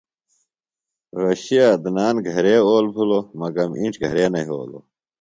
[1.19, 4.83] رھوشے عدنان گھرے اول بِھلوۡ۔ مگم اِنڇ گھرے نہ یھولوۡ۔